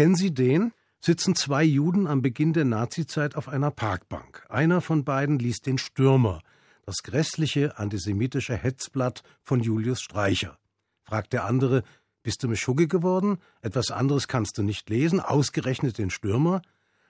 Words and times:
Kennen 0.00 0.14
Sie 0.14 0.32
den? 0.32 0.72
Sitzen 0.98 1.34
zwei 1.34 1.62
Juden 1.62 2.06
am 2.06 2.22
Beginn 2.22 2.54
der 2.54 2.64
Nazizeit 2.64 3.36
auf 3.36 3.50
einer 3.50 3.70
Parkbank. 3.70 4.46
Einer 4.48 4.80
von 4.80 5.04
beiden 5.04 5.38
liest 5.38 5.66
den 5.66 5.76
Stürmer, 5.76 6.40
das 6.86 7.02
grässliche 7.02 7.78
antisemitische 7.78 8.56
Hetzblatt 8.56 9.22
von 9.42 9.60
Julius 9.60 10.00
Streicher. 10.00 10.56
Fragt 11.02 11.34
der 11.34 11.44
andere, 11.44 11.82
bist 12.22 12.42
du 12.42 12.48
Meschugge 12.48 12.88
geworden? 12.88 13.40
Etwas 13.60 13.90
anderes 13.90 14.26
kannst 14.26 14.56
du 14.56 14.62
nicht 14.62 14.88
lesen, 14.88 15.20
ausgerechnet 15.20 15.98
den 15.98 16.08
Stürmer? 16.08 16.62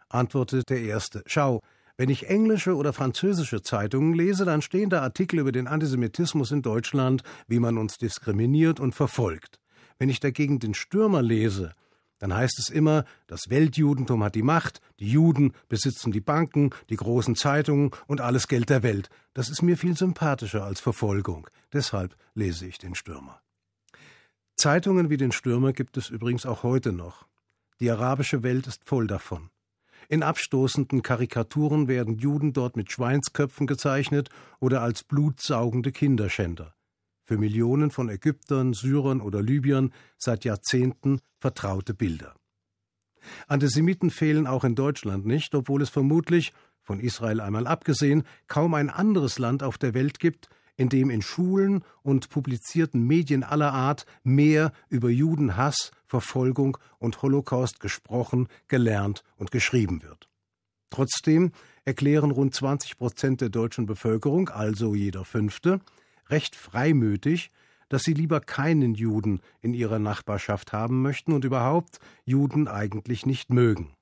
Antwortet 0.08 0.68
der 0.68 0.80
Erste, 0.80 1.22
schau, 1.26 1.62
wenn 1.96 2.10
ich 2.10 2.28
englische 2.28 2.74
oder 2.74 2.92
französische 2.92 3.62
Zeitungen 3.62 4.14
lese, 4.14 4.44
dann 4.44 4.62
stehen 4.62 4.90
da 4.90 5.02
Artikel 5.02 5.38
über 5.38 5.52
den 5.52 5.68
Antisemitismus 5.68 6.50
in 6.50 6.62
Deutschland, 6.62 7.22
wie 7.46 7.60
man 7.60 7.78
uns 7.78 7.98
diskriminiert 7.98 8.80
und 8.80 8.96
verfolgt. 8.96 9.60
Wenn 10.00 10.08
ich 10.08 10.18
dagegen 10.18 10.58
den 10.58 10.74
Stürmer 10.74 11.22
lese, 11.22 11.72
dann 12.20 12.34
heißt 12.34 12.58
es 12.58 12.68
immer, 12.68 13.04
das 13.26 13.48
Weltjudentum 13.48 14.22
hat 14.22 14.34
die 14.34 14.42
Macht, 14.42 14.80
die 15.00 15.10
Juden 15.10 15.54
besitzen 15.68 16.12
die 16.12 16.20
Banken, 16.20 16.70
die 16.90 16.96
großen 16.96 17.34
Zeitungen 17.34 17.90
und 18.06 18.20
alles 18.20 18.46
Geld 18.46 18.68
der 18.68 18.82
Welt. 18.82 19.08
Das 19.32 19.48
ist 19.48 19.62
mir 19.62 19.78
viel 19.78 19.96
sympathischer 19.96 20.62
als 20.62 20.80
Verfolgung. 20.80 21.48
Deshalb 21.72 22.14
lese 22.34 22.66
ich 22.66 22.78
den 22.78 22.94
Stürmer. 22.94 23.40
Zeitungen 24.54 25.08
wie 25.08 25.16
den 25.16 25.32
Stürmer 25.32 25.72
gibt 25.72 25.96
es 25.96 26.10
übrigens 26.10 26.44
auch 26.44 26.62
heute 26.62 26.92
noch. 26.92 27.26
Die 27.80 27.90
arabische 27.90 28.42
Welt 28.42 28.66
ist 28.66 28.84
voll 28.84 29.06
davon. 29.06 29.48
In 30.10 30.22
abstoßenden 30.22 31.02
Karikaturen 31.02 31.88
werden 31.88 32.18
Juden 32.18 32.52
dort 32.52 32.76
mit 32.76 32.92
Schweinsköpfen 32.92 33.66
gezeichnet 33.66 34.28
oder 34.58 34.82
als 34.82 35.04
blutsaugende 35.04 35.90
Kinderschänder. 35.90 36.74
Für 37.30 37.38
Millionen 37.38 37.92
von 37.92 38.08
Ägyptern, 38.08 38.72
Syrern 38.72 39.20
oder 39.20 39.40
Libyern 39.40 39.92
seit 40.18 40.44
Jahrzehnten 40.44 41.20
vertraute 41.38 41.94
Bilder. 41.94 42.34
Antisemiten 43.46 44.10
fehlen 44.10 44.48
auch 44.48 44.64
in 44.64 44.74
Deutschland 44.74 45.26
nicht, 45.26 45.54
obwohl 45.54 45.80
es 45.80 45.90
vermutlich, 45.90 46.52
von 46.82 46.98
Israel 46.98 47.40
einmal 47.40 47.68
abgesehen, 47.68 48.24
kaum 48.48 48.74
ein 48.74 48.90
anderes 48.90 49.38
Land 49.38 49.62
auf 49.62 49.78
der 49.78 49.94
Welt 49.94 50.18
gibt, 50.18 50.48
in 50.74 50.88
dem 50.88 51.08
in 51.08 51.22
Schulen 51.22 51.84
und 52.02 52.30
publizierten 52.30 53.06
Medien 53.06 53.44
aller 53.44 53.72
Art 53.72 54.06
mehr 54.24 54.72
über 54.88 55.08
Judenhass, 55.08 55.92
Verfolgung 56.06 56.78
und 56.98 57.22
Holocaust 57.22 57.78
gesprochen, 57.78 58.48
gelernt 58.66 59.22
und 59.36 59.52
geschrieben 59.52 60.02
wird. 60.02 60.28
Trotzdem 60.90 61.52
erklären 61.84 62.32
rund 62.32 62.56
20 62.56 62.98
Prozent 62.98 63.40
der 63.40 63.50
deutschen 63.50 63.86
Bevölkerung, 63.86 64.48
also 64.48 64.96
jeder 64.96 65.24
Fünfte, 65.24 65.80
recht 66.30 66.56
freimütig, 66.56 67.50
dass 67.88 68.02
sie 68.02 68.14
lieber 68.14 68.40
keinen 68.40 68.94
Juden 68.94 69.40
in 69.60 69.74
ihrer 69.74 69.98
Nachbarschaft 69.98 70.72
haben 70.72 71.02
möchten 71.02 71.32
und 71.32 71.44
überhaupt 71.44 71.98
Juden 72.24 72.68
eigentlich 72.68 73.26
nicht 73.26 73.50
mögen. 73.50 73.94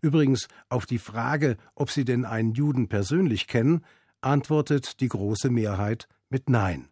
Übrigens 0.00 0.48
auf 0.68 0.86
die 0.86 0.98
Frage, 0.98 1.56
ob 1.74 1.90
sie 1.90 2.04
denn 2.04 2.24
einen 2.24 2.54
Juden 2.54 2.88
persönlich 2.88 3.46
kennen, 3.46 3.84
antwortet 4.20 5.00
die 5.00 5.08
große 5.08 5.50
Mehrheit 5.50 6.08
mit 6.28 6.48
Nein. 6.48 6.88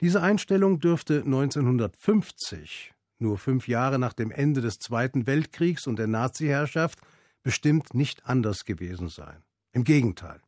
Diese 0.00 0.22
Einstellung 0.22 0.80
dürfte 0.80 1.22
1950, 1.24 2.94
nur 3.18 3.38
fünf 3.38 3.68
Jahre 3.68 3.98
nach 3.98 4.12
dem 4.12 4.30
Ende 4.30 4.60
des 4.60 4.78
Zweiten 4.78 5.26
Weltkriegs 5.26 5.86
und 5.86 5.98
der 5.98 6.06
Naziherrschaft, 6.06 7.00
bestimmt 7.42 7.94
nicht 7.94 8.24
anders 8.26 8.64
gewesen 8.64 9.08
sein. 9.08 9.42
Im 9.72 9.84
Gegenteil. 9.84 10.40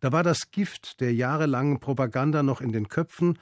Da 0.00 0.12
war 0.12 0.22
das 0.22 0.50
Gift 0.50 1.00
der 1.00 1.14
jahrelangen 1.14 1.80
Propaganda 1.80 2.42
noch 2.42 2.60
in 2.60 2.72
den 2.72 2.88
Köpfen, 2.88 3.38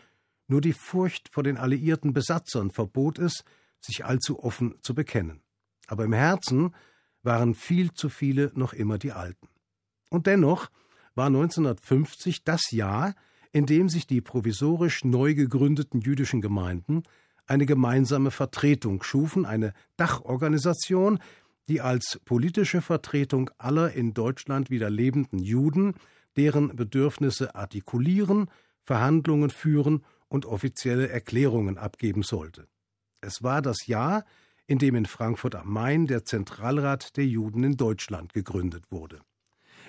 nur 0.48 0.60
die 0.60 0.72
Furcht 0.72 1.28
vor 1.32 1.42
den 1.42 1.56
alliierten 1.56 2.12
Besatzern 2.12 2.70
verbot 2.70 3.18
es, 3.18 3.44
sich 3.80 4.04
allzu 4.04 4.42
offen 4.42 4.76
zu 4.82 4.94
bekennen. 4.94 5.42
Aber 5.86 6.04
im 6.04 6.12
Herzen 6.12 6.74
waren 7.22 7.54
viel 7.54 7.92
zu 7.92 8.08
viele 8.08 8.52
noch 8.54 8.72
immer 8.72 8.98
die 8.98 9.12
Alten. 9.12 9.48
Und 10.10 10.26
dennoch 10.26 10.68
war 11.14 11.26
1950 11.26 12.44
das 12.44 12.70
Jahr, 12.70 13.14
in 13.52 13.66
dem 13.66 13.88
sich 13.88 14.06
die 14.06 14.20
provisorisch 14.20 15.04
neu 15.04 15.34
gegründeten 15.34 16.00
jüdischen 16.00 16.40
Gemeinden 16.40 17.02
eine 17.46 17.66
gemeinsame 17.66 18.30
Vertretung 18.30 19.02
schufen, 19.02 19.46
eine 19.46 19.72
Dachorganisation, 19.96 21.20
die 21.68 21.80
als 21.80 22.20
politische 22.24 22.80
Vertretung 22.82 23.50
aller 23.58 23.92
in 23.92 24.14
Deutschland 24.14 24.70
wieder 24.70 24.90
lebenden 24.90 25.38
Juden 25.38 25.94
deren 26.36 26.74
Bedürfnisse 26.76 27.54
artikulieren, 27.54 28.50
Verhandlungen 28.82 29.50
führen 29.50 30.04
und 30.28 30.46
offizielle 30.46 31.08
Erklärungen 31.08 31.78
abgeben 31.78 32.22
sollte. 32.22 32.66
Es 33.20 33.42
war 33.42 33.62
das 33.62 33.86
Jahr, 33.86 34.24
in 34.66 34.78
dem 34.78 34.94
in 34.94 35.06
Frankfurt 35.06 35.54
am 35.54 35.72
Main 35.72 36.06
der 36.06 36.24
Zentralrat 36.24 37.16
der 37.16 37.26
Juden 37.26 37.64
in 37.64 37.76
Deutschland 37.76 38.32
gegründet 38.32 38.90
wurde. 38.90 39.20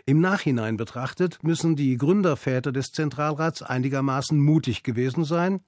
Im 0.06 0.22
Nachhinein 0.22 0.78
betrachtet 0.78 1.44
müssen 1.44 1.76
die 1.76 1.98
Gründerväter 1.98 2.72
des 2.72 2.88
Zentralrats 2.88 3.62
einigermaßen 3.62 4.40
mutig 4.40 4.84
gewesen 4.84 5.26
sein, 5.26 5.62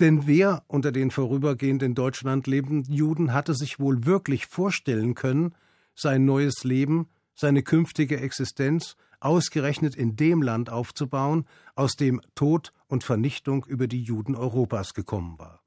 denn 0.00 0.26
wer 0.26 0.64
unter 0.68 0.92
den 0.92 1.10
vorübergehend 1.10 1.82
in 1.82 1.94
Deutschland 1.94 2.46
lebenden 2.46 2.92
Juden 2.92 3.32
hatte 3.32 3.54
sich 3.54 3.78
wohl 3.78 4.06
wirklich 4.06 4.46
vorstellen 4.46 5.14
können, 5.14 5.54
sein 5.94 6.24
neues 6.24 6.64
Leben, 6.64 7.08
seine 7.34 7.62
künftige 7.62 8.18
Existenz 8.18 8.96
ausgerechnet 9.24 9.94
in 9.94 10.16
dem 10.16 10.42
Land 10.42 10.70
aufzubauen, 10.70 11.46
aus 11.74 11.94
dem 11.96 12.20
Tod 12.34 12.72
und 12.86 13.04
Vernichtung 13.04 13.64
über 13.66 13.86
die 13.86 14.02
Juden 14.02 14.34
Europas 14.34 14.94
gekommen 14.94 15.38
war. 15.38 15.62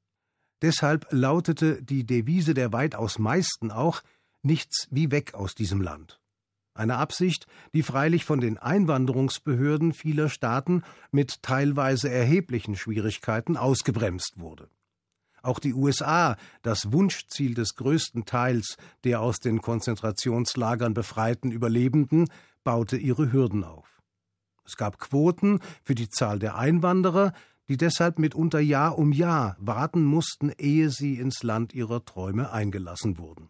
Deshalb 0.62 1.08
lautete 1.12 1.82
die 1.82 2.06
Devise 2.06 2.54
der 2.54 2.74
weitaus 2.74 3.20
meisten 3.20 3.72
auch 3.72 4.02
nichts 4.42 4.88
wie 4.92 5.12
weg 5.12 5.34
aus 5.34 5.56
diesem 5.56 5.82
Land. 5.82 6.20
Eine 6.74 6.98
Absicht, 6.98 7.48
die 7.74 7.84
freilich 7.84 8.26
von 8.26 8.42
den 8.42 8.58
Einwanderungsbehörden 8.58 9.94
vieler 9.94 10.28
Staaten 10.28 10.84
mit 11.12 11.42
teilweise 11.42 12.10
erheblichen 12.10 12.76
Schwierigkeiten 12.76 13.56
ausgebremst 13.56 14.34
wurde. 14.38 14.70
Auch 15.42 15.60
die 15.60 15.74
USA, 15.74 16.36
das 16.64 16.92
Wunschziel 16.92 17.54
des 17.54 17.76
größten 17.76 18.26
Teils 18.26 18.78
der 19.04 19.22
aus 19.22 19.40
den 19.40 19.62
Konzentrationslagern 19.62 20.94
befreiten 20.94 21.52
Überlebenden, 21.52 22.28
baute 22.66 22.98
ihre 22.98 23.32
Hürden 23.32 23.64
auf. 23.64 24.02
Es 24.66 24.76
gab 24.76 25.00
Quoten 25.00 25.62
für 25.82 25.96
die 25.96 26.10
Zahl 26.10 26.40
der 26.40 26.58
Einwanderer, 26.58 27.32
die 27.70 27.78
deshalb 27.78 28.20
mitunter 28.20 28.60
Jahr 28.60 28.98
um 28.98 29.14
Jahr 29.14 29.56
warten 29.60 30.04
mussten, 30.04 30.52
ehe 30.58 30.90
sie 30.90 31.18
ins 31.20 31.44
Land 31.44 31.74
ihrer 31.74 32.04
Träume 32.04 32.52
eingelassen 32.52 33.18
wurden. 33.18 33.50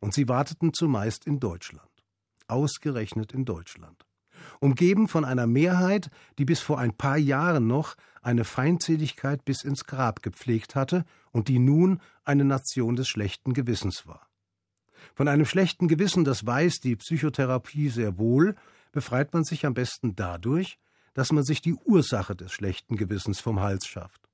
Und 0.00 0.12
sie 0.12 0.28
warteten 0.28 0.74
zumeist 0.74 1.26
in 1.26 1.40
Deutschland 1.40 1.88
ausgerechnet 2.48 3.32
in 3.32 3.44
Deutschland. 3.44 4.04
Umgeben 4.60 5.08
von 5.08 5.24
einer 5.24 5.46
Mehrheit, 5.46 6.10
die 6.38 6.44
bis 6.44 6.60
vor 6.60 6.78
ein 6.78 6.96
paar 6.96 7.18
Jahren 7.18 7.66
noch 7.66 7.94
eine 8.22 8.44
Feindseligkeit 8.44 9.44
bis 9.44 9.62
ins 9.62 9.84
Grab 9.84 10.22
gepflegt 10.22 10.74
hatte 10.74 11.04
und 11.30 11.48
die 11.48 11.58
nun 11.58 12.00
eine 12.24 12.44
Nation 12.44 12.96
des 12.96 13.08
schlechten 13.08 13.52
Gewissens 13.52 14.06
war. 14.06 14.27
Von 15.14 15.28
einem 15.28 15.44
schlechten 15.44 15.88
Gewissen, 15.88 16.24
das 16.24 16.46
weiß 16.46 16.80
die 16.80 16.96
Psychotherapie 16.96 17.88
sehr 17.88 18.18
wohl, 18.18 18.54
befreit 18.92 19.32
man 19.32 19.44
sich 19.44 19.66
am 19.66 19.74
besten 19.74 20.16
dadurch, 20.16 20.78
dass 21.14 21.32
man 21.32 21.44
sich 21.44 21.60
die 21.60 21.74
Ursache 21.74 22.36
des 22.36 22.52
schlechten 22.52 22.96
Gewissens 22.96 23.40
vom 23.40 23.60
Hals 23.60 23.86
schafft. 23.86 24.28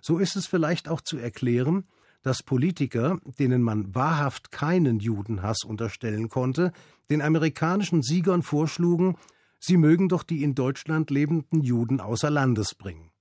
So 0.00 0.18
ist 0.18 0.36
es 0.36 0.46
vielleicht 0.46 0.88
auch 0.88 1.00
zu 1.00 1.18
erklären, 1.18 1.86
dass 2.22 2.42
Politiker, 2.42 3.18
denen 3.38 3.62
man 3.62 3.94
wahrhaft 3.94 4.52
keinen 4.52 5.00
Judenhass 5.00 5.64
unterstellen 5.64 6.28
konnte, 6.28 6.72
den 7.10 7.20
amerikanischen 7.20 8.02
Siegern 8.02 8.42
vorschlugen, 8.42 9.16
sie 9.58 9.76
mögen 9.76 10.08
doch 10.08 10.22
die 10.22 10.42
in 10.42 10.54
Deutschland 10.54 11.10
lebenden 11.10 11.62
Juden 11.62 12.00
außer 12.00 12.30
Landes 12.30 12.74
bringen. 12.74 13.11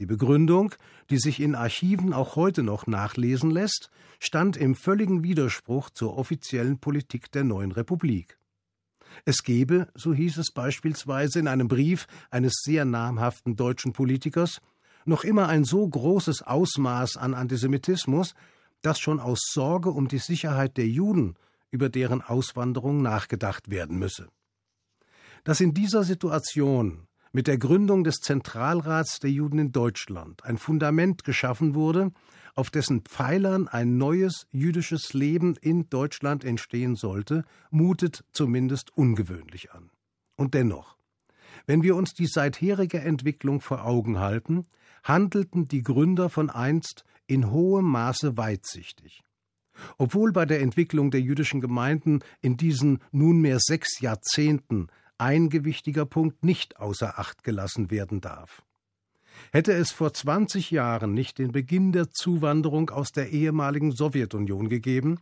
Die 0.00 0.06
Begründung, 0.06 0.74
die 1.10 1.18
sich 1.18 1.40
in 1.40 1.54
Archiven 1.54 2.14
auch 2.14 2.34
heute 2.34 2.62
noch 2.62 2.86
nachlesen 2.86 3.50
lässt, 3.50 3.90
stand 4.18 4.56
im 4.56 4.74
völligen 4.74 5.22
Widerspruch 5.22 5.90
zur 5.90 6.16
offiziellen 6.16 6.78
Politik 6.78 7.30
der 7.32 7.44
neuen 7.44 7.70
Republik. 7.70 8.38
Es 9.26 9.42
gebe, 9.42 9.88
so 9.94 10.14
hieß 10.14 10.38
es 10.38 10.52
beispielsweise 10.52 11.38
in 11.38 11.48
einem 11.48 11.68
Brief 11.68 12.06
eines 12.30 12.62
sehr 12.64 12.86
namhaften 12.86 13.56
deutschen 13.56 13.92
Politikers, 13.92 14.62
noch 15.04 15.22
immer 15.22 15.48
ein 15.48 15.64
so 15.64 15.86
großes 15.86 16.42
Ausmaß 16.42 17.18
an 17.18 17.34
Antisemitismus, 17.34 18.34
dass 18.80 18.98
schon 18.98 19.20
aus 19.20 19.40
Sorge 19.52 19.90
um 19.90 20.08
die 20.08 20.18
Sicherheit 20.18 20.78
der 20.78 20.88
Juden 20.88 21.34
über 21.70 21.90
deren 21.90 22.22
Auswanderung 22.22 23.02
nachgedacht 23.02 23.70
werden 23.70 23.98
müsse. 23.98 24.28
Dass 25.44 25.60
in 25.60 25.74
dieser 25.74 26.04
Situation 26.04 27.06
mit 27.32 27.46
der 27.46 27.58
Gründung 27.58 28.04
des 28.04 28.16
Zentralrats 28.16 29.20
der 29.20 29.30
Juden 29.30 29.58
in 29.58 29.72
Deutschland 29.72 30.44
ein 30.44 30.58
Fundament 30.58 31.24
geschaffen 31.24 31.74
wurde, 31.74 32.10
auf 32.54 32.70
dessen 32.70 33.02
Pfeilern 33.02 33.68
ein 33.68 33.96
neues 33.96 34.46
jüdisches 34.50 35.12
Leben 35.12 35.56
in 35.60 35.88
Deutschland 35.88 36.44
entstehen 36.44 36.96
sollte, 36.96 37.44
mutet 37.70 38.24
zumindest 38.32 38.96
ungewöhnlich 38.96 39.72
an. 39.72 39.90
Und 40.36 40.54
dennoch, 40.54 40.96
wenn 41.66 41.82
wir 41.82 41.94
uns 41.94 42.14
die 42.14 42.26
seitherige 42.26 43.00
Entwicklung 43.00 43.60
vor 43.60 43.84
Augen 43.84 44.18
halten, 44.18 44.66
handelten 45.04 45.66
die 45.66 45.82
Gründer 45.82 46.28
von 46.28 46.50
einst 46.50 47.04
in 47.26 47.50
hohem 47.50 47.86
Maße 47.86 48.36
weitsichtig. 48.36 49.22
Obwohl 49.96 50.32
bei 50.32 50.44
der 50.44 50.60
Entwicklung 50.60 51.10
der 51.10 51.20
jüdischen 51.20 51.60
Gemeinden 51.60 52.20
in 52.40 52.56
diesen 52.56 52.98
nunmehr 53.12 53.58
sechs 53.60 54.00
Jahrzehnten 54.00 54.88
ein 55.20 55.50
gewichtiger 55.50 56.06
Punkt 56.06 56.44
nicht 56.44 56.78
außer 56.78 57.18
Acht 57.18 57.44
gelassen 57.44 57.90
werden 57.90 58.20
darf. 58.20 58.62
Hätte 59.52 59.72
es 59.72 59.90
vor 59.90 60.12
20 60.12 60.70
Jahren 60.70 61.12
nicht 61.12 61.38
den 61.38 61.52
Beginn 61.52 61.92
der 61.92 62.10
Zuwanderung 62.10 62.90
aus 62.90 63.12
der 63.12 63.30
ehemaligen 63.30 63.92
Sowjetunion 63.92 64.68
gegeben, 64.68 65.20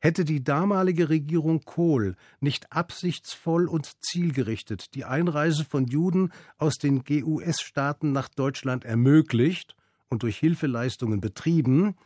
hätte 0.00 0.24
die 0.24 0.44
damalige 0.44 1.08
Regierung 1.08 1.62
Kohl 1.64 2.16
nicht 2.40 2.72
absichtsvoll 2.72 3.66
und 3.68 3.90
zielgerichtet 4.04 4.94
die 4.94 5.04
Einreise 5.04 5.64
von 5.64 5.86
Juden 5.86 6.32
aus 6.58 6.74
den 6.74 7.04
GUS-Staaten 7.04 8.12
nach 8.12 8.28
Deutschland 8.28 8.84
ermöglicht 8.84 9.74
und 10.08 10.22
durch 10.22 10.38
Hilfeleistungen 10.38 11.20
betrieben, 11.20 11.96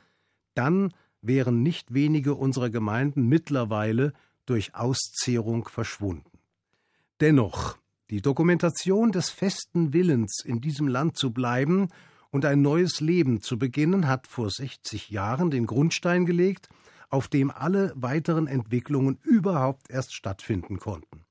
dann 0.55 0.95
wären 1.21 1.63
nicht 1.63 1.93
wenige 1.93 2.35
unserer 2.35 2.71
Gemeinden 2.71 3.27
mittlerweile 3.27 4.13
durch 4.47 4.75
Auszehrung 4.75 5.69
verschwunden. 5.69 6.38
Dennoch, 7.21 7.77
die 8.11 8.23
Dokumentation 8.23 9.11
des 9.11 9.31
festen 9.31 9.93
Willens, 9.93 10.43
in 10.45 10.61
diesem 10.61 10.87
Land 10.87 11.17
zu 11.17 11.33
bleiben 11.33 11.89
und 12.31 12.45
ein 12.45 12.63
neues 12.63 13.01
Leben 13.01 13.41
zu 13.41 13.59
beginnen, 13.59 14.07
hat 14.07 14.27
vor 14.27 14.51
60 14.51 15.11
Jahren 15.11 15.51
den 15.51 15.67
Grundstein 15.67 16.27
gelegt, 16.27 16.69
auf 17.11 17.27
dem 17.27 17.51
alle 17.51 17.93
weiteren 17.97 18.47
Entwicklungen 18.47 19.19
überhaupt 19.25 19.91
erst 19.91 20.15
stattfinden 20.15 20.79
konnten. 20.79 21.25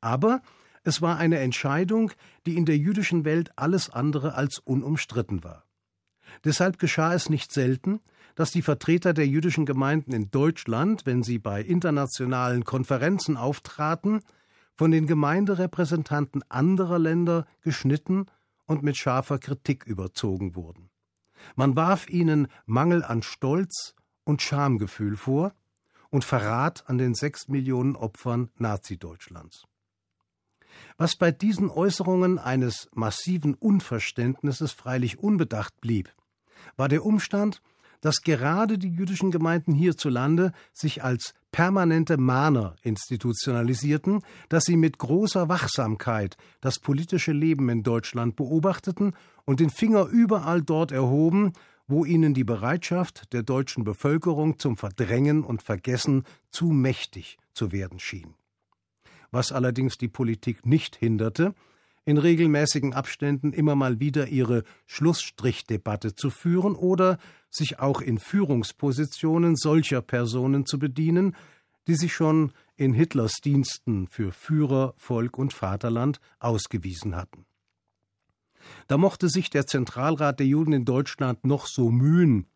Aber 0.00 0.42
es 0.84 1.02
war 1.02 1.16
eine 1.16 1.40
Entscheidung, 1.40 2.12
die 2.46 2.56
in 2.56 2.64
der 2.64 2.76
jüdischen 2.76 3.24
Welt 3.24 3.50
alles 3.56 3.90
andere 3.90 4.34
als 4.34 4.60
unumstritten 4.60 5.42
war. 5.42 5.64
Deshalb 6.44 6.78
geschah 6.78 7.14
es 7.14 7.28
nicht 7.30 7.52
selten, 7.52 8.00
dass 8.36 8.52
die 8.52 8.62
Vertreter 8.62 9.12
der 9.12 9.26
jüdischen 9.26 9.66
Gemeinden 9.66 10.12
in 10.12 10.30
Deutschland, 10.30 11.04
wenn 11.04 11.24
sie 11.24 11.38
bei 11.38 11.62
internationalen 11.62 12.64
Konferenzen 12.64 13.36
auftraten, 13.36 14.20
von 14.76 14.90
den 14.90 15.06
Gemeinderepräsentanten 15.06 16.44
anderer 16.50 16.98
Länder 16.98 17.46
geschnitten 17.62 18.26
und 18.66 18.82
mit 18.82 18.96
scharfer 18.96 19.38
Kritik 19.38 19.86
überzogen 19.86 20.54
wurden. 20.54 20.90
Man 21.54 21.76
warf 21.76 22.08
ihnen 22.08 22.48
Mangel 22.66 23.02
an 23.04 23.22
Stolz 23.22 23.94
und 24.24 24.42
Schamgefühl 24.42 25.16
vor 25.16 25.54
und 26.10 26.24
Verrat 26.24 26.88
an 26.88 26.98
den 26.98 27.14
sechs 27.14 27.48
Millionen 27.48 27.96
Opfern 27.96 28.50
Nazi-Deutschlands. 28.56 29.64
Was 30.98 31.16
bei 31.16 31.30
diesen 31.30 31.70
Äußerungen 31.70 32.38
eines 32.38 32.88
massiven 32.92 33.54
Unverständnisses 33.54 34.72
freilich 34.72 35.18
unbedacht 35.18 35.80
blieb, 35.80 36.14
war 36.76 36.88
der 36.88 37.04
Umstand, 37.04 37.62
dass 38.06 38.22
gerade 38.22 38.78
die 38.78 38.90
jüdischen 38.90 39.32
Gemeinden 39.32 39.74
hierzulande 39.74 40.52
sich 40.72 41.02
als 41.02 41.34
permanente 41.50 42.18
Mahner 42.18 42.76
institutionalisierten, 42.82 44.20
dass 44.48 44.62
sie 44.62 44.76
mit 44.76 44.98
großer 44.98 45.48
Wachsamkeit 45.48 46.36
das 46.60 46.78
politische 46.78 47.32
Leben 47.32 47.68
in 47.68 47.82
Deutschland 47.82 48.36
beobachteten 48.36 49.14
und 49.44 49.58
den 49.58 49.70
Finger 49.70 50.06
überall 50.06 50.62
dort 50.62 50.92
erhoben, 50.92 51.52
wo 51.88 52.04
ihnen 52.04 52.32
die 52.32 52.44
Bereitschaft 52.44 53.32
der 53.32 53.42
deutschen 53.42 53.82
Bevölkerung 53.82 54.60
zum 54.60 54.76
Verdrängen 54.76 55.42
und 55.42 55.64
Vergessen 55.64 56.22
zu 56.48 56.66
mächtig 56.66 57.38
zu 57.54 57.72
werden 57.72 57.98
schien. 57.98 58.34
Was 59.32 59.50
allerdings 59.50 59.98
die 59.98 60.06
Politik 60.06 60.64
nicht 60.64 60.94
hinderte, 60.94 61.56
in 62.04 62.18
regelmäßigen 62.18 62.94
Abständen 62.94 63.52
immer 63.52 63.74
mal 63.74 63.98
wieder 63.98 64.28
ihre 64.28 64.62
Schlussstrichdebatte 64.86 66.14
zu 66.14 66.30
führen 66.30 66.76
oder 66.76 67.18
sich 67.56 67.78
auch 67.78 68.00
in 68.00 68.18
Führungspositionen 68.18 69.56
solcher 69.56 70.02
Personen 70.02 70.66
zu 70.66 70.78
bedienen, 70.78 71.34
die 71.86 71.94
sich 71.94 72.12
schon 72.12 72.52
in 72.76 72.92
Hitlers 72.92 73.34
Diensten 73.42 74.06
für 74.08 74.32
Führer, 74.32 74.94
Volk 74.96 75.38
und 75.38 75.52
Vaterland 75.52 76.20
ausgewiesen 76.38 77.16
hatten. 77.16 77.46
Da 78.88 78.98
mochte 78.98 79.28
sich 79.28 79.50
der 79.50 79.66
Zentralrat 79.66 80.40
der 80.40 80.46
Juden 80.46 80.72
in 80.72 80.84
Deutschland 80.84 81.44
noch 81.44 81.66
so 81.66 81.90
mühen. 81.90 82.46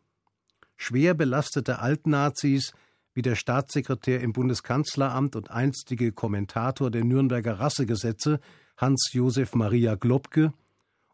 Schwer 0.77 1.15
belastete 1.15 1.79
Altnazis 1.79 2.73
wie 3.15 3.23
der 3.23 3.35
Staatssekretär 3.35 4.21
im 4.21 4.33
Bundeskanzleramt 4.33 5.37
und 5.37 5.51
einstige 5.51 6.13
Kommentator 6.13 6.91
der 6.91 7.05
Nürnberger 7.05 7.59
Rassegesetze 7.59 8.41
Hans 8.77 9.11
Josef 9.13 9.55
Maria 9.55 9.95
Globke 9.95 10.53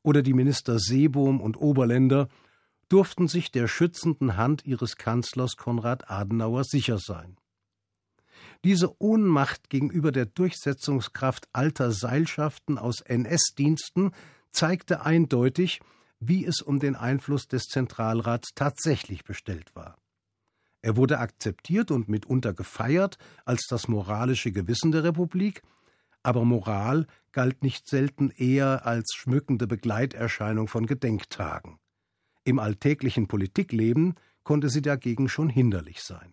oder 0.02 0.22
die 0.22 0.34
Minister 0.34 0.78
Seebohm 0.78 1.40
und 1.40 1.56
Oberländer 1.56 2.28
durften 2.88 3.28
sich 3.28 3.50
der 3.50 3.68
schützenden 3.68 4.36
Hand 4.36 4.64
ihres 4.64 4.96
Kanzlers 4.96 5.56
Konrad 5.56 6.10
Adenauer 6.10 6.64
sicher 6.64 6.98
sein. 6.98 7.36
Diese 8.64 9.00
Ohnmacht 9.00 9.70
gegenüber 9.70 10.12
der 10.12 10.26
Durchsetzungskraft 10.26 11.48
alter 11.52 11.92
Seilschaften 11.92 12.78
aus 12.78 13.00
NS-Diensten 13.00 14.12
zeigte 14.50 15.04
eindeutig, 15.04 15.80
wie 16.20 16.44
es 16.44 16.62
um 16.62 16.78
den 16.78 16.96
Einfluss 16.96 17.46
des 17.46 17.64
Zentralrats 17.64 18.50
tatsächlich 18.54 19.24
bestellt 19.24 19.74
war. 19.74 19.98
Er 20.82 20.96
wurde 20.96 21.18
akzeptiert 21.18 21.90
und 21.90 22.08
mitunter 22.08 22.54
gefeiert 22.54 23.18
als 23.44 23.66
das 23.68 23.88
moralische 23.88 24.52
Gewissen 24.52 24.92
der 24.92 25.04
Republik, 25.04 25.62
aber 26.22 26.44
Moral 26.44 27.06
galt 27.32 27.62
nicht 27.62 27.88
selten 27.88 28.30
eher 28.30 28.86
als 28.86 29.14
schmückende 29.14 29.66
Begleiterscheinung 29.66 30.68
von 30.68 30.86
Gedenktagen. 30.86 31.78
Im 32.46 32.60
alltäglichen 32.60 33.26
Politikleben 33.26 34.14
konnte 34.44 34.68
sie 34.68 34.80
dagegen 34.80 35.28
schon 35.28 35.48
hinderlich 35.48 36.00
sein. 36.00 36.32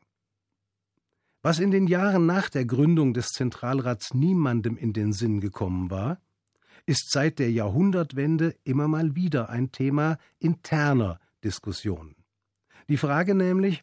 Was 1.41 1.57
in 1.57 1.71
den 1.71 1.87
Jahren 1.87 2.27
nach 2.27 2.49
der 2.49 2.65
Gründung 2.65 3.15
des 3.15 3.29
Zentralrats 3.29 4.13
niemandem 4.13 4.77
in 4.77 4.93
den 4.93 5.11
Sinn 5.11 5.41
gekommen 5.41 5.89
war, 5.89 6.21
ist 6.85 7.09
seit 7.09 7.39
der 7.39 7.51
Jahrhundertwende 7.51 8.55
immer 8.63 8.87
mal 8.87 9.15
wieder 9.15 9.49
ein 9.49 9.71
Thema 9.71 10.19
interner 10.37 11.19
Diskussionen. 11.43 12.15
Die 12.89 12.97
Frage 12.97 13.33
nämlich, 13.33 13.81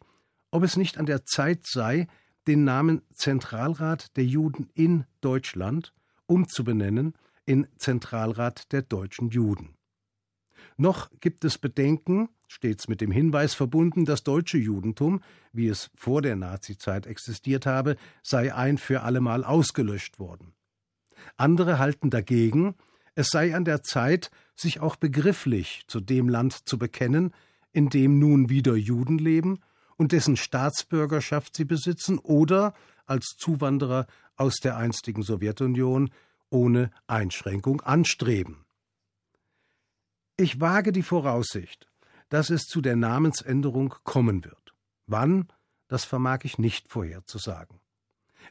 ob 0.51 0.63
es 0.63 0.77
nicht 0.77 0.97
an 0.97 1.07
der 1.07 1.25
Zeit 1.25 1.67
sei, 1.67 2.07
den 2.47 2.63
Namen 2.63 3.01
Zentralrat 3.13 4.15
der 4.15 4.23
Juden 4.23 4.69
in 4.73 5.03
Deutschland 5.19 5.93
umzubenennen 6.27 7.13
in 7.45 7.67
Zentralrat 7.75 8.71
der 8.71 8.83
deutschen 8.83 9.31
Juden. 9.31 9.75
Noch 10.77 11.09
gibt 11.19 11.45
es 11.45 11.57
Bedenken, 11.57 12.29
stets 12.47 12.87
mit 12.87 13.01
dem 13.01 13.11
Hinweis 13.11 13.53
verbunden, 13.53 14.05
das 14.05 14.23
deutsche 14.23 14.57
Judentum, 14.57 15.21
wie 15.53 15.67
es 15.67 15.89
vor 15.95 16.21
der 16.21 16.35
Nazizeit 16.35 17.05
existiert 17.05 17.65
habe, 17.65 17.97
sei 18.23 18.53
ein 18.53 18.77
für 18.77 19.03
allemal 19.03 19.43
ausgelöscht 19.43 20.19
worden. 20.19 20.53
Andere 21.37 21.79
halten 21.79 22.09
dagegen, 22.09 22.75
es 23.15 23.29
sei 23.29 23.55
an 23.55 23.65
der 23.65 23.83
Zeit, 23.83 24.31
sich 24.55 24.79
auch 24.79 24.95
begrifflich 24.95 25.83
zu 25.87 25.99
dem 25.99 26.29
Land 26.29 26.67
zu 26.67 26.77
bekennen, 26.77 27.33
in 27.71 27.89
dem 27.89 28.19
nun 28.19 28.49
wieder 28.49 28.75
Juden 28.75 29.17
leben 29.17 29.59
und 29.97 30.11
dessen 30.11 30.37
Staatsbürgerschaft 30.37 31.55
sie 31.55 31.65
besitzen 31.65 32.19
oder 32.19 32.73
als 33.05 33.35
Zuwanderer 33.37 34.07
aus 34.35 34.55
der 34.55 34.77
einstigen 34.77 35.23
Sowjetunion 35.23 36.09
ohne 36.49 36.91
Einschränkung 37.07 37.81
anstreben. 37.81 38.65
Ich 40.41 40.59
wage 40.59 40.91
die 40.91 41.03
Voraussicht, 41.03 41.87
dass 42.29 42.49
es 42.49 42.63
zu 42.63 42.81
der 42.81 42.95
Namensänderung 42.95 43.93
kommen 44.03 44.43
wird. 44.43 44.73
Wann, 45.05 45.47
das 45.87 46.03
vermag 46.03 46.39
ich 46.45 46.57
nicht 46.57 46.89
vorherzusagen. 46.89 47.79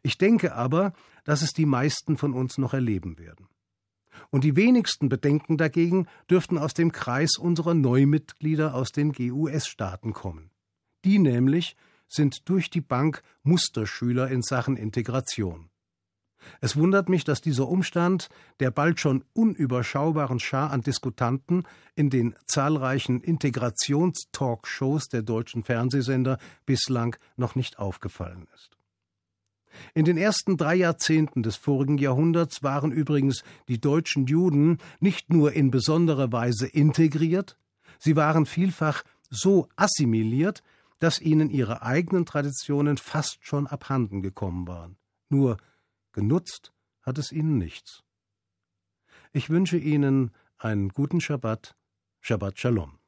Ich 0.05 0.17
denke 0.17 0.55
aber, 0.55 0.93
dass 1.25 1.43
es 1.43 1.51
die 1.51 1.67
meisten 1.67 2.17
von 2.17 2.33
uns 2.33 2.59
noch 2.59 2.75
erleben 2.75 3.19
werden. 3.19 3.49
Und 4.31 4.45
die 4.45 4.55
wenigsten 4.55 5.09
Bedenken 5.09 5.57
dagegen 5.57 6.07
dürften 6.31 6.59
aus 6.59 6.75
dem 6.75 6.93
Kreis 6.93 7.37
unserer 7.37 7.75
Neumitglieder 7.75 8.73
aus 8.73 8.93
den 8.93 9.11
GUS-Staaten 9.11 10.13
kommen. 10.13 10.53
Die 11.05 11.19
nämlich 11.19 11.75
sind 12.07 12.49
durch 12.49 12.71
die 12.71 12.83
Bank 12.83 13.21
Musterschüler 13.43 14.31
in 14.31 14.43
Sachen 14.43 14.77
Integration. 14.77 15.70
Es 16.61 16.77
wundert 16.77 17.09
mich, 17.09 17.25
dass 17.25 17.41
dieser 17.41 17.69
Umstand 17.69 18.29
der 18.61 18.71
bald 18.71 19.01
schon 19.01 19.25
unüberschaubaren 19.33 20.41
Schar 20.41 20.71
an 20.71 20.83
Diskutanten 20.83 21.65
in 21.95 22.11
den 22.11 22.35
zahlreichen 22.47 23.21
Integrationstalkshows 23.21 25.09
der 25.09 25.23
deutschen 25.23 25.65
Fernsehsender 25.65 26.39
bislang 26.67 27.17
noch 27.37 27.55
nicht 27.55 27.79
aufgefallen 27.79 28.47
ist. 28.55 28.71
In 29.95 30.05
den 30.05 30.17
ersten 30.17 30.57
drei 30.57 30.75
Jahrzehnten 30.75 31.43
des 31.43 31.57
vorigen 31.57 31.99
Jahrhunderts 31.99 32.63
waren 32.63 32.91
übrigens 32.91 33.45
die 33.69 33.81
deutschen 33.81 34.27
Juden 34.27 34.79
nicht 34.99 35.33
nur 35.33 35.53
in 35.53 35.71
besonderer 35.71 36.33
Weise 36.33 36.67
integriert, 36.67 37.57
sie 37.99 38.17
waren 38.17 38.47
vielfach 38.47 39.05
so 39.31 39.69
assimiliert, 39.77 40.63
dass 40.99 41.21
ihnen 41.21 41.51
ihre 41.51 41.83
eigenen 41.83 42.27
Traditionen 42.27 42.97
fast 42.97 43.39
schon 43.41 43.67
abhanden 43.67 44.23
gekommen 44.23 44.67
waren. 44.67 44.97
Nur 45.29 45.57
genutzt 46.13 46.73
hat 47.03 47.19
es 47.19 47.33
ihnen 47.33 47.59
nichts. 47.59 48.03
Ich 49.33 49.51
wünsche 49.51 49.77
Ihnen 49.77 50.33
einen 50.59 50.91
guten 50.91 51.21
Schabbat, 51.21 51.77
Shabbat 52.21 52.59
Shalom. 52.59 53.00